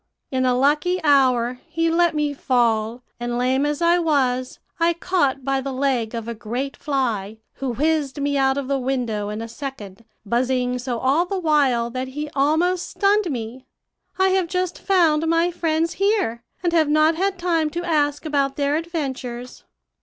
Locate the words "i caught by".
4.79-5.61